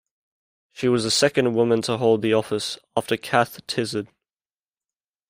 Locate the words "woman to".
1.53-1.97